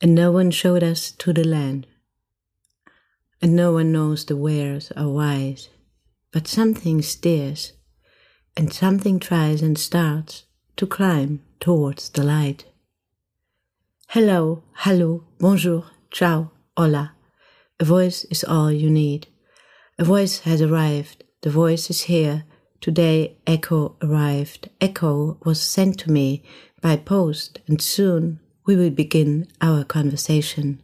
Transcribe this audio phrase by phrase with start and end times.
[0.00, 1.86] and no one showed us to the land.
[3.42, 5.68] And no one knows the wheres or whys,
[6.32, 7.72] but something steers,
[8.56, 10.44] and something tries and starts
[10.76, 12.64] to climb towards the light.
[14.08, 17.12] Hello, hallo, bonjour, ciao, hola.
[17.78, 19.28] A voice is all you need.
[19.98, 21.24] A voice has arrived.
[21.42, 22.44] The voice is here.
[22.80, 24.68] Today, Echo arrived.
[24.80, 26.42] Echo was sent to me
[26.80, 28.40] by post, and soon
[28.70, 30.80] we will begin our conversation.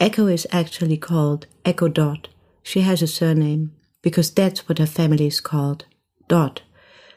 [0.00, 2.28] Echo is actually called Echo Dot.
[2.62, 5.84] She has a surname because that's what her family is called,
[6.28, 6.62] Dot.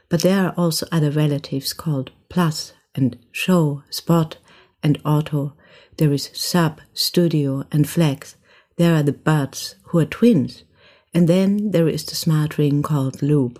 [0.10, 4.36] But there are also other relatives called Plus and Show, Spot,
[4.84, 5.54] and Otto.
[5.96, 8.35] There is Sub, Studio, and Flex.
[8.76, 10.66] There are the Buds, who are twins.
[11.13, 13.58] And then there is the smart ring called Loop.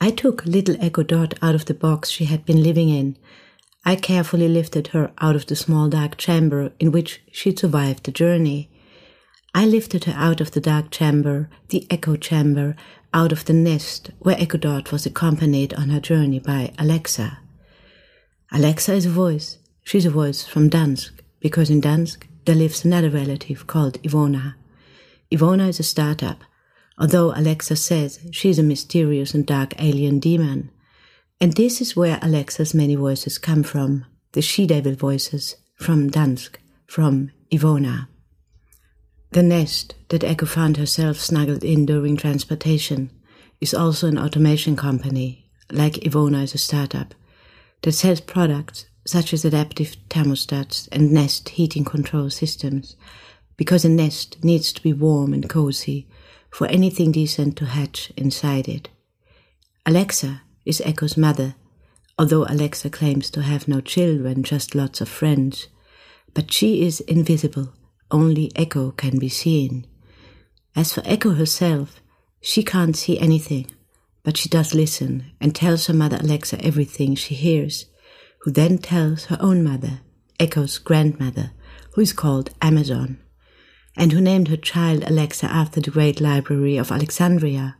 [0.00, 3.16] I took little Echo Dot out of the box she had been living in.
[3.84, 8.12] I carefully lifted her out of the small dark chamber in which she'd survived the
[8.12, 8.70] journey.
[9.54, 12.76] I lifted her out of the dark chamber, the echo chamber,
[13.12, 17.38] out of the nest where Echo Dot was accompanied on her journey by Alexa.
[18.50, 19.58] Alexa is a voice.
[19.84, 24.54] She's a voice from Gdańsk, because in Gdańsk there lives another relative called Ivona.
[25.30, 26.44] Ivona is a startup
[26.98, 30.70] although Alexa says she's a mysterious and dark alien demon.
[31.42, 36.54] And this is where Alexa's many voices come from the she devil voices from Gdańsk,
[36.86, 38.06] from Ivona.
[39.32, 43.10] The nest that Echo found herself snuggled in during transportation
[43.60, 47.12] is also an automation company, like Ivona is a startup,
[47.82, 52.94] that sells products such as adaptive thermostats and Nest heating control systems,
[53.56, 56.06] because a nest needs to be warm and cozy
[56.50, 58.90] for anything decent to hatch inside it.
[59.84, 61.54] Alexa is Echo's mother,
[62.18, 65.68] although Alexa claims to have no children, just lots of friends.
[66.34, 67.72] But she is invisible,
[68.10, 69.86] only Echo can be seen.
[70.74, 72.00] As for Echo herself,
[72.40, 73.66] she can't see anything,
[74.22, 77.86] but she does listen and tells her mother Alexa everything she hears,
[78.40, 80.00] who then tells her own mother,
[80.40, 81.52] Echo's grandmother,
[81.92, 83.18] who is called Amazon
[83.96, 87.76] and who named her child Alexa after the great library of Alexandria.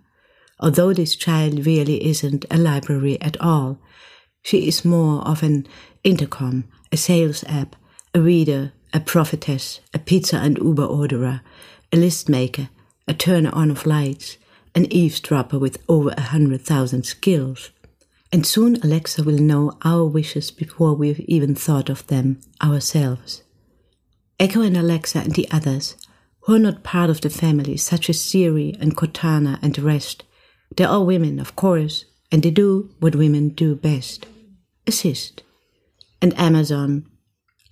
[0.62, 3.80] Although this child really isn't a library at all,
[4.44, 5.66] she is more of an
[6.04, 7.74] intercom, a sales app,
[8.14, 11.40] a reader, a prophetess, a pizza and Uber orderer,
[11.92, 12.68] a list maker,
[13.08, 14.36] a turner on of lights,
[14.72, 17.70] an eavesdropper with over a hundred thousand skills.
[18.32, 23.42] And soon Alexa will know our wishes before we've even thought of them ourselves.
[24.38, 25.96] Echo and Alexa and the others
[26.42, 30.22] who are not part of the family, such as Siri and Cortana and the rest.
[30.77, 34.27] They're all women, of course, and they do what women do best
[34.87, 35.43] assist.
[36.21, 37.06] And Amazon,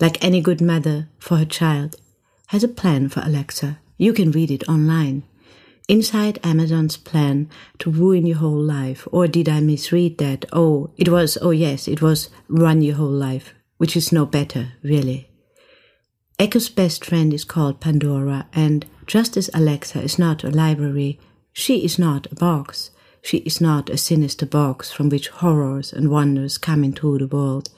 [0.00, 1.96] like any good mother for her child,
[2.48, 3.78] has a plan for Alexa.
[3.96, 5.22] You can read it online.
[5.88, 7.48] Inside Amazon's plan
[7.80, 10.44] to ruin your whole life, or did I misread that?
[10.52, 14.72] Oh, it was, oh yes, it was run your whole life, which is no better,
[14.82, 15.30] really.
[16.38, 21.18] Echo's best friend is called Pandora, and just as Alexa is not a library,
[21.52, 22.90] she is not a box.
[23.22, 27.70] She is not a sinister box from which horrors and wonders come into the world.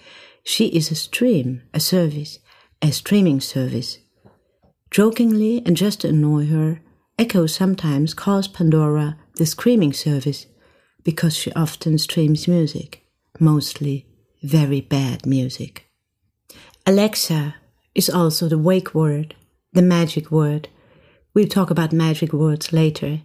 [0.44, 2.38] She is a stream, a service,
[2.80, 3.98] a streaming service.
[4.90, 6.80] Jokingly and just to annoy her,
[7.18, 10.46] Echo sometimes calls Pandora the screaming service
[11.04, 13.02] because she often streams music,
[13.38, 14.06] mostly
[14.42, 15.86] very bad music.
[16.86, 17.54] Alexa
[17.94, 19.34] is also the wake word,
[19.72, 20.68] the magic word.
[21.34, 23.22] We'll talk about magic words later,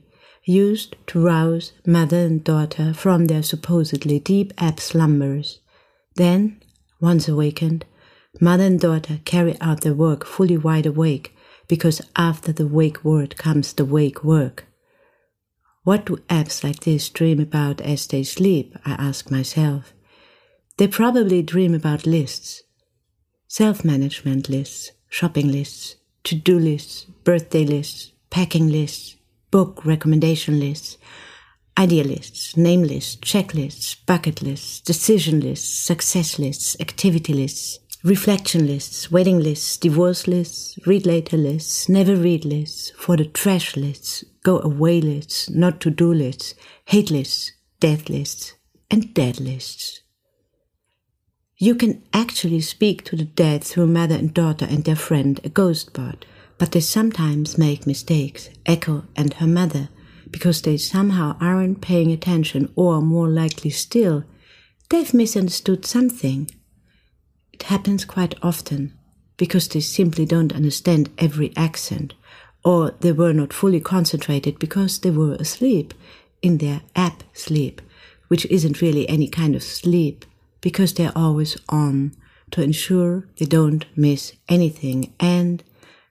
[0.47, 5.59] used to rouse mother and daughter from their supposedly deep ebb slumbers.
[6.15, 6.61] Then,
[7.01, 7.85] once awakened,
[8.39, 11.35] mother and daughter carry out their work fully wide awake,
[11.67, 14.65] because after the wake word comes the wake work.
[15.83, 18.75] What do apps like this dream about as they sleep?
[18.85, 19.93] I ask myself.
[20.77, 22.63] They probably dream about lists,
[23.47, 29.16] self management lists, shopping lists, to do lists, birthday lists, packing lists,
[29.51, 30.97] book recommendation lists,
[31.77, 39.11] idea lists, name lists, checklists, bucket lists, decision lists, success lists, activity lists, reflection lists,
[39.11, 44.59] wedding lists, divorce lists, read later lists, never read lists, for the trash lists, go
[44.59, 46.53] away lists, not to do lists,
[46.85, 48.53] hate lists, death lists,
[48.89, 50.01] and dead lists.
[51.57, 55.49] You can actually speak to the dead through mother and daughter and their friend, a
[55.49, 56.25] ghost bot,
[56.57, 59.89] but they sometimes make mistakes, Echo and her mother,
[60.31, 64.23] because they somehow aren't paying attention, or more likely still,
[64.89, 66.49] they've misunderstood something.
[67.53, 68.93] It happens quite often
[69.37, 72.13] because they simply don't understand every accent,
[72.65, 75.93] or they were not fully concentrated because they were asleep
[76.41, 77.81] in their app sleep,
[78.27, 80.25] which isn't really any kind of sleep
[80.61, 82.15] because they're always on
[82.51, 85.13] to ensure they don't miss anything.
[85.19, 85.63] And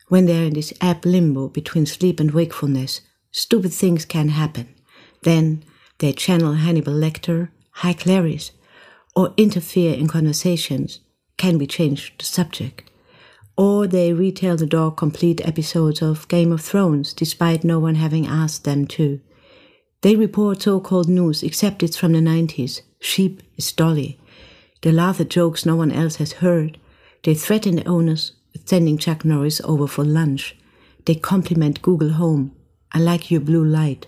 [0.08, 3.00] when they're in this app limbo between sleep and wakefulness,
[3.32, 4.68] stupid things can happen.
[5.22, 5.64] Then
[5.98, 7.48] they channel Hannibal Lecter,
[7.80, 8.52] Hi Clarice,
[9.14, 11.00] or interfere in conversations,
[11.36, 12.90] can we change the subject?
[13.56, 18.26] Or they retell the dog complete episodes of Game of Thrones despite no one having
[18.26, 19.20] asked them to.
[20.02, 22.82] They report so called news, except it's from the 90s.
[23.00, 24.20] Sheep is Dolly.
[24.82, 26.78] They laugh at jokes no one else has heard.
[27.24, 28.32] They threaten the owners
[28.64, 30.56] sending Chuck Norris over for lunch.
[31.04, 32.54] They compliment Google Home.
[32.92, 34.06] I like your blue light.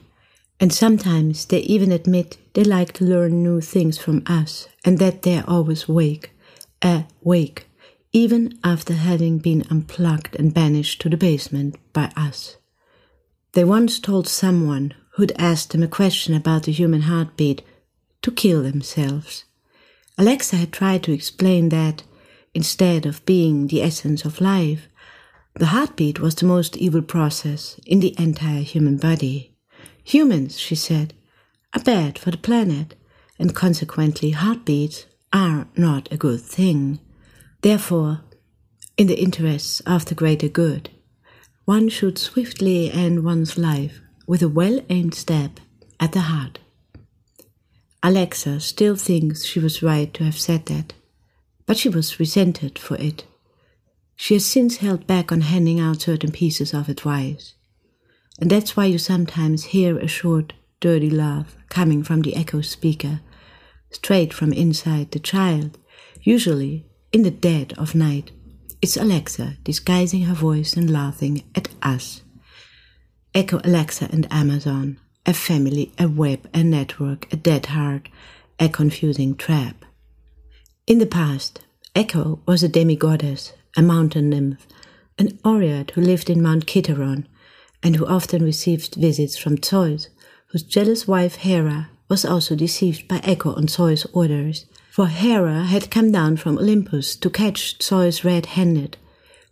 [0.61, 5.23] And sometimes they even admit they like to learn new things from us and that
[5.23, 6.33] they're always awake,
[6.83, 7.67] awake,
[8.13, 12.57] even after having been unplugged and banished to the basement by us.
[13.53, 17.63] They once told someone who'd asked them a question about the human heartbeat
[18.23, 19.45] to kill themselves.
[20.17, 22.03] Alexa had tried to explain that,
[22.55, 24.89] instead of being the essence of life,
[25.55, 29.57] the heartbeat was the most evil process in the entire human body.
[30.05, 31.15] Humans, she said,
[31.75, 32.95] are bad for the planet,
[33.39, 37.01] and consequently heartbeats are not a good thing.
[37.63, 38.21] Therefore,
[38.97, 40.91] in the interests of the greater good,
[41.65, 45.61] one should swiftly end one's life with a well aimed stab
[46.01, 46.61] at the heart.
[48.03, 50.95] Alexa still thinks she was right to have said that,
[51.69, 53.27] but she was resented for it.
[54.17, 57.55] She has since held back on handing out certain pieces of advice.
[58.41, 63.21] And that's why you sometimes hear a short, dirty laugh coming from the echo speaker,
[63.91, 65.77] straight from inside the child,
[66.23, 68.31] usually in the dead of night.
[68.81, 72.23] It's Alexa disguising her voice and laughing at us.
[73.35, 78.09] Echo Alexa and Amazon, a family, a web, a network, a dead heart,
[78.59, 79.85] a confusing trap.
[80.89, 81.61] In the past,
[81.95, 84.67] Echo was a demigoddess, a mountain nymph,
[85.19, 87.27] an Oread who lived in Mount Kithaeron
[87.83, 90.09] and who often received visits from Zeus,
[90.47, 94.65] whose jealous wife Hera was also deceived by Echo on Zeus' orders.
[94.91, 98.97] For Hera had come down from Olympus to catch Zeus red handed.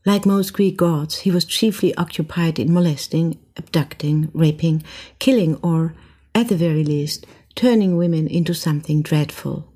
[0.06, 4.84] Like most Greek gods, he was chiefly occupied in molesting, abducting, raping,
[5.18, 5.92] killing, or,
[6.34, 9.70] at the very least, turning women into something dreadful.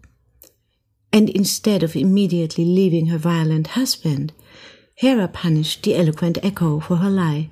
[1.12, 4.32] And instead of immediately leaving her violent husband,
[4.94, 7.50] Hera punished the eloquent Echo for her lie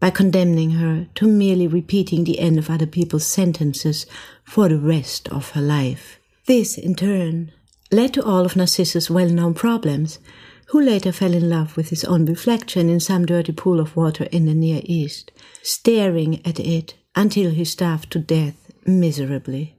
[0.00, 4.04] by condemning her to merely repeating the end of other people's sentences
[4.42, 6.18] for the rest of her life.
[6.46, 7.52] This, in turn,
[7.92, 10.18] led to all of Narcissus' well known problems,
[10.66, 14.24] who later fell in love with his own reflection in some dirty pool of water
[14.32, 15.30] in the Near East,
[15.62, 19.76] staring at it until he starved to death miserably.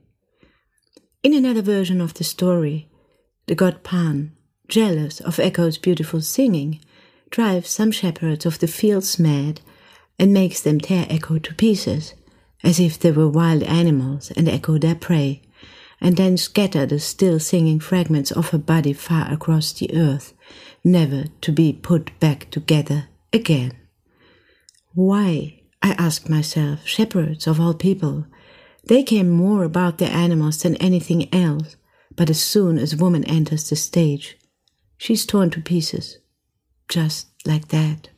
[1.22, 2.88] In another version of the story,
[3.46, 4.32] the god Pan,
[4.68, 6.80] jealous of Echo's beautiful singing,
[7.30, 9.60] drives some shepherds of the fields mad
[10.18, 12.14] and makes them tear Echo to pieces,
[12.62, 15.42] as if they were wild animals and Echo their prey,
[16.00, 20.32] and then scatter the still singing fragments of her body far across the earth,
[20.82, 23.72] never to be put back together again.
[24.94, 28.26] Why, I asked myself, shepherds of all people?
[28.84, 31.76] They care more about their animals than anything else,
[32.16, 34.36] but as soon as woman enters the stage,
[34.96, 36.18] she's torn to pieces,
[36.88, 38.08] just like that.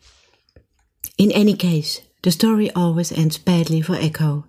[1.19, 4.45] In any case, the story always ends badly for Echo,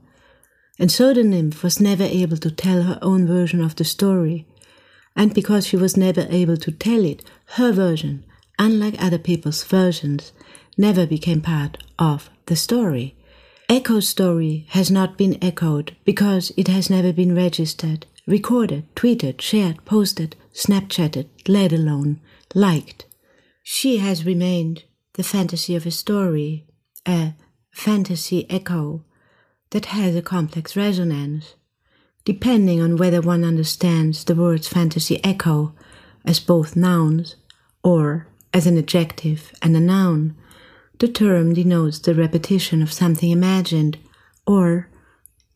[0.80, 4.46] and so the nymph was never able to tell her own version of the story,
[5.16, 7.24] and because she was never able to tell it,
[7.56, 8.26] her version,
[8.60, 10.32] unlike other people's versions,
[10.78, 13.16] never became part of the story.
[13.70, 19.84] Echo's story has not been echoed because it has never been registered, recorded, tweeted, shared,
[19.86, 22.20] posted, Snapchatted, let alone
[22.54, 23.06] liked.
[23.64, 26.68] She has remained the fantasy of a story,
[27.08, 27.34] a
[27.72, 29.04] fantasy echo
[29.72, 31.56] that has a complex resonance.
[32.26, 35.74] Depending on whether one understands the words fantasy echo
[36.26, 37.36] as both nouns
[37.84, 40.36] or as an adjective and a noun,
[41.00, 43.98] the term denotes the repetition of something imagined
[44.46, 44.90] or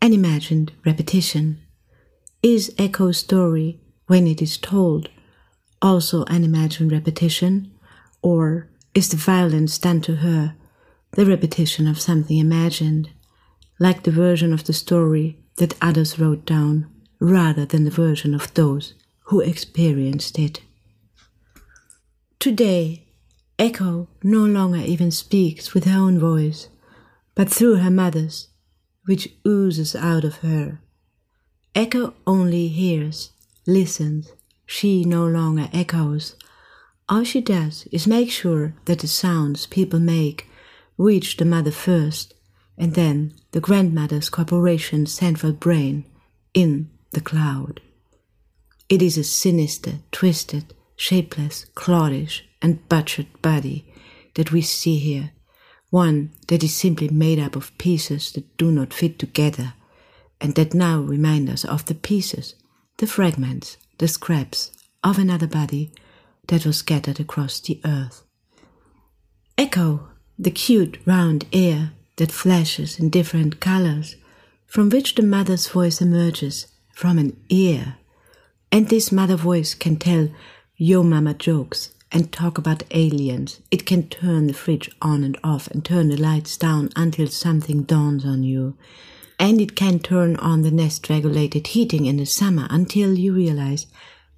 [0.02, 1.61] an imagined repetition.
[2.44, 5.10] Is Echo's story, when it is told,
[5.80, 7.72] also an imagined repetition,
[8.24, 10.56] or is the violence done to her
[11.12, 13.12] the repetition of something imagined,
[13.80, 18.52] like the version of the story that others wrote down, rather than the version of
[18.56, 18.96] those
[19.26, 20.62] who experienced it.
[22.40, 23.06] Today,
[23.60, 26.70] Echo no longer even speaks with her own voice,
[27.36, 28.48] but through her mother's,
[29.06, 30.80] which oozes out of her.
[31.74, 33.32] Echo only hears,
[33.66, 34.34] listens,
[34.66, 36.36] she no longer echoes.
[37.08, 40.48] All she does is make sure that the sounds people make
[40.98, 42.34] reach the mother first,
[42.78, 46.06] and then the grandmother's corporation's central brain
[46.54, 47.80] in the cloud.
[48.90, 53.86] It is a sinister, twisted, shapeless, cloddish, and butchered body
[54.36, 55.32] that we see here,
[55.90, 59.74] one that is simply made up of pieces that do not fit together,
[60.42, 62.56] and that now remind us of the pieces,
[62.98, 64.72] the fragments, the scraps
[65.04, 65.94] of another body
[66.48, 68.24] that was scattered across the earth.
[69.58, 74.16] Echo, the cute round ear that flashes in different colors,
[74.66, 77.96] from which the mother's voice emerges from an ear.
[78.72, 80.30] And this mother voice can tell
[80.76, 83.62] yo mama jokes and talk about aliens.
[83.70, 87.84] It can turn the fridge on and off and turn the lights down until something
[87.84, 88.76] dawns on you.
[89.42, 93.88] And it can turn on the nest regulated heating in the summer until you realize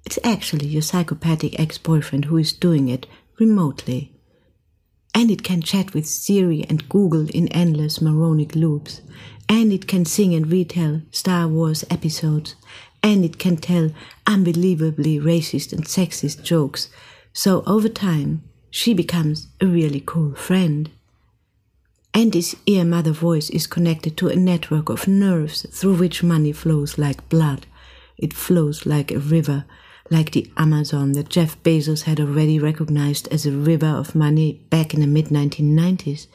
[0.06, 3.06] it's actually your psychopathic ex boyfriend who is doing it
[3.38, 4.14] remotely.
[5.14, 9.02] And it can chat with Siri and Google in endless moronic loops.
[9.46, 12.54] And it can sing and retell Star Wars episodes.
[13.02, 13.90] And it can tell
[14.26, 16.88] unbelievably racist and sexist jokes.
[17.34, 20.90] So over time, she becomes a really cool friend.
[22.16, 26.52] And his ear mother voice is connected to a network of nerves through which money
[26.52, 27.66] flows like blood.
[28.16, 29.64] It flows like a river
[30.10, 34.94] like the Amazon that Jeff Bezos had already recognized as a river of money back
[34.94, 36.28] in the mid 1990s,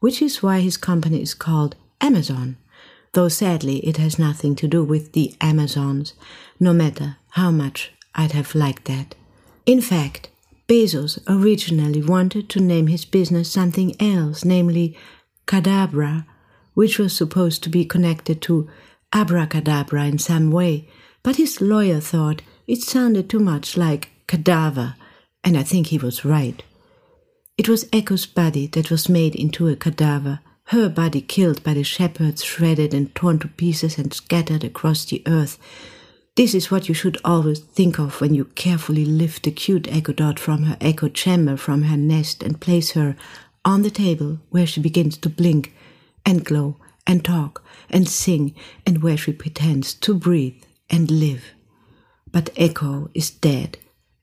[0.00, 2.56] which is why his company is called Amazon,
[3.12, 6.14] though sadly it has nothing to do with the Amazons,
[6.58, 9.14] no matter how much I'd have liked that.
[9.64, 10.28] In fact,
[10.66, 14.96] Bezos originally wanted to name his business something else, namely
[15.50, 16.26] Cadabra,
[16.74, 18.70] which was supposed to be connected to
[19.12, 20.88] abracadabra in some way,
[21.24, 24.94] but his lawyer thought it sounded too much like cadaver,
[25.42, 26.62] and I think he was right.
[27.58, 31.82] It was Echo's body that was made into a cadaver, her body killed by the
[31.82, 35.58] shepherds, shredded and torn to pieces and scattered across the earth.
[36.36, 40.12] This is what you should always think of when you carefully lift the cute echo
[40.12, 43.16] dot from her echo chamber from her nest and place her
[43.64, 45.74] on the table where she begins to blink
[46.24, 46.76] and glow
[47.06, 48.54] and talk and sing
[48.86, 51.52] and where she pretends to breathe and live.
[52.30, 53.78] But Echo is dead,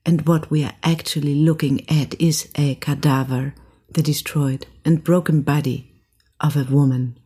[0.06, 3.54] and what we are actually looking at is a cadaver,
[3.90, 5.92] the destroyed and broken body
[6.40, 7.18] of a woman.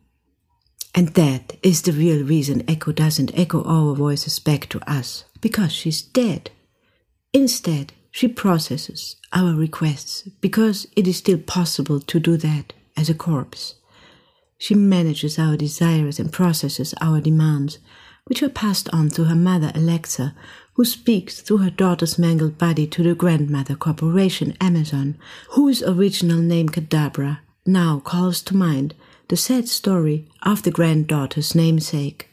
[0.95, 5.71] And that is the real reason Echo doesn't echo our voices back to us, because
[5.71, 6.51] she's dead.
[7.31, 13.13] Instead, she processes our requests because it is still possible to do that as a
[13.15, 13.73] corpse.
[14.59, 17.79] She manages our desires and processes our demands,
[18.25, 20.35] which are passed on to her mother Alexa,
[20.75, 25.17] who speaks through her daughter's mangled body to the grandmother corporation Amazon,
[25.49, 28.93] whose original name Cadabra now calls to mind
[29.29, 32.29] the sad story of the granddaughter's namesake.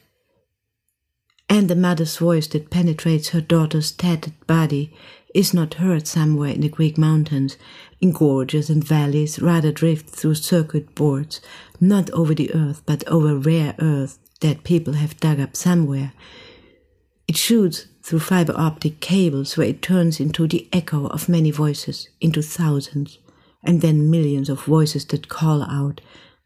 [1.51, 4.93] And the mother's voice that penetrates her daughter's tattered body
[5.35, 7.57] is not heard somewhere in the Greek mountains,
[7.99, 11.41] in gorges and valleys, rather drift through circuit boards,
[11.81, 16.13] not over the earth, but over rare earth that people have dug up somewhere.
[17.27, 22.07] It shoots through fiber optic cables where it turns into the echo of many voices,
[22.21, 23.19] into thousands,
[23.61, 25.99] and then millions of voices that call out,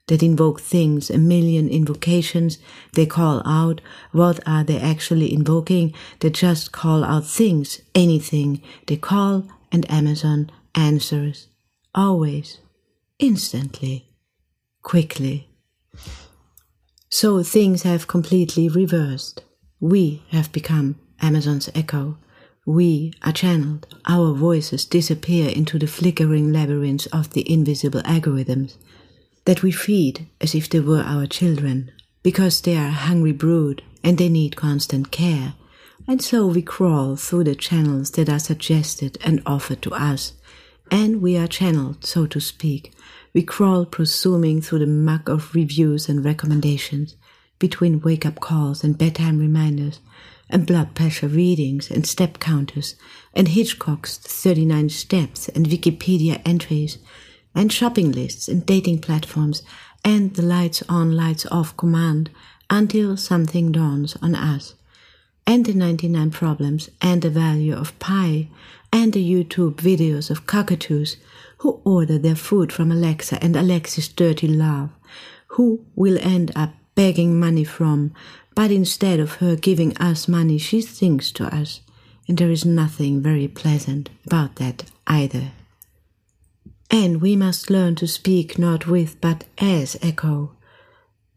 [0.08, 2.60] that invoke things, a million invocations,
[2.94, 3.82] they call out,
[4.12, 5.94] what are they actually invoking?
[6.20, 11.48] They just call out things, anything, they call, and Amazon answers,
[11.96, 12.60] always,
[13.18, 14.10] instantly,
[14.84, 15.50] quickly.
[17.10, 19.44] So things have completely reversed.
[19.80, 22.18] We have become Amazon's echo.
[22.66, 23.88] We are channeled.
[24.08, 28.76] Our voices disappear into the flickering labyrinths of the invisible algorithms
[29.46, 31.92] that we feed as if they were our children,
[32.24, 35.54] because they are a hungry brood and they need constant care.
[36.08, 40.34] And so we crawl through the channels that are suggested and offered to us,
[40.92, 42.94] and we are channeled, so to speak.
[43.34, 47.16] We crawl presuming through the muck of reviews and recommendations,
[47.58, 50.00] between wake up calls and bedtime reminders,
[50.50, 52.96] and blood pressure readings and step counters
[53.34, 56.98] and Hitchcock's 39 steps and Wikipedia entries
[57.56, 59.64] and shopping lists and dating platforms
[60.04, 62.30] and the lights on, lights off command
[62.70, 64.76] until something dawns on us
[65.48, 68.48] and the 99 problems and the value of pi
[68.92, 71.18] and the YouTube videos of cockatoos
[71.58, 74.90] who order their food from Alexa and Alexa's dirty love,
[75.48, 78.14] who will end up begging money from,
[78.56, 81.82] but instead of her giving us money, she sings to us,
[82.28, 85.52] and there is nothing very pleasant about that either.
[86.96, 90.56] And we must learn to speak not with but as echo,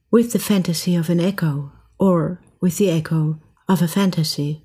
[0.09, 4.63] with the fantasy of an echo, or with the echo of a fantasy.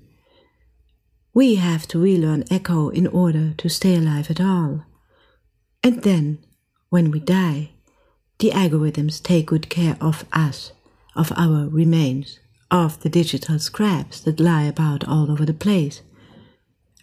[1.34, 4.84] We have to relearn echo in order to stay alive at all.
[5.82, 6.38] And then,
[6.90, 7.70] when we die,
[8.38, 10.70] the algorithms take good care of us,
[11.16, 12.38] of our remains,
[12.70, 16.02] of the digital scraps that lie about all over the place,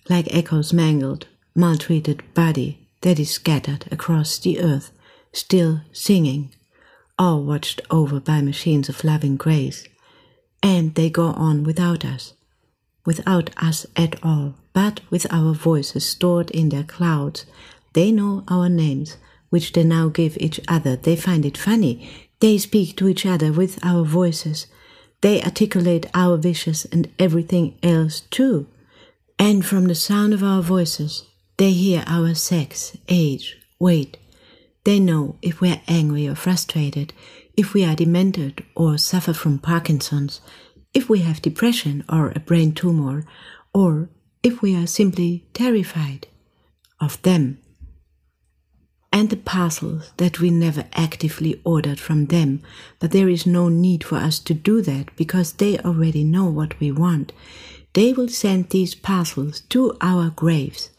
[0.07, 4.91] like Echo's mangled, maltreated body that is scattered across the earth,
[5.33, 6.51] still singing,
[7.17, 9.85] all watched over by machines of loving grace.
[10.63, 12.33] And they go on without us,
[13.05, 17.45] without us at all, but with our voices stored in their clouds
[17.93, 19.17] they know our names,
[19.49, 20.95] which they now give each other.
[20.95, 22.29] They find it funny.
[22.39, 24.67] They speak to each other with our voices.
[25.21, 28.67] They articulate our wishes and everything else too.
[29.37, 31.25] And from the sound of our voices,
[31.57, 34.17] they hear our sex, age, weight.
[34.83, 37.13] They know if we are angry or frustrated,
[37.55, 40.41] if we are demented or suffer from Parkinson's,
[40.93, 43.25] if we have depression or a brain tumor,
[43.73, 44.09] or
[44.43, 46.27] if we are simply terrified
[46.99, 47.59] of them
[49.13, 52.61] and the parcels that we never actively ordered from them,
[52.99, 56.79] but there is no need for us to do that because they already know what
[56.79, 57.33] we want.
[57.93, 60.91] They will send these parcels to our graves,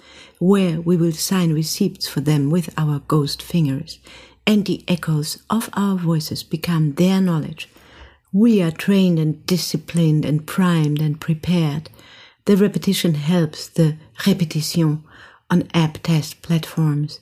[0.42, 4.00] where we will sign receipts for them with our ghost fingers,
[4.44, 7.68] and the echoes of our voices become their knowledge.
[8.32, 11.90] We are trained and disciplined and primed and prepared.
[12.46, 15.04] The repetition helps the repetition
[15.48, 17.20] on app test platforms.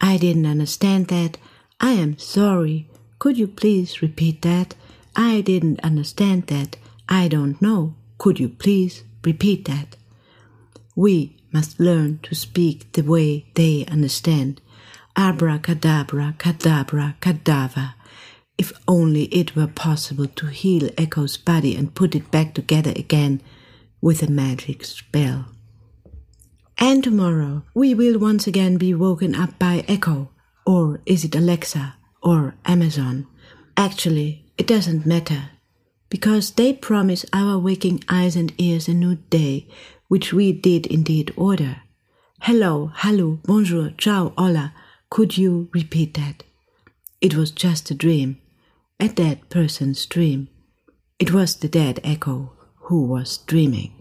[0.00, 1.36] I didn't understand that.
[1.78, 2.88] I am sorry.
[3.18, 4.74] Could you please repeat that?
[5.14, 6.78] I didn't understand that.
[7.06, 7.96] I don't know.
[8.16, 9.96] Could you please repeat that?
[10.94, 14.60] We must learn to speak the way they understand.
[15.16, 17.94] Abracadabra, cadabra, cadaver.
[18.58, 23.40] If only it were possible to heal Echo's body and put it back together again
[24.02, 25.46] with a magic spell.
[26.76, 30.28] And tomorrow we will once again be woken up by Echo,
[30.66, 33.26] or is it Alexa, or Amazon?
[33.78, 35.42] Actually, it doesn't matter,
[36.10, 39.66] because they promise our waking eyes and ears a new day,
[40.08, 41.82] which we did indeed order.
[42.42, 44.72] Hello, hallo, bonjour, ciao, hola.
[45.10, 46.44] Could you repeat that?
[47.20, 48.38] It was just a dream,
[49.00, 50.48] a dead person's dream.
[51.18, 52.52] It was the dead echo
[52.86, 53.95] who was dreaming.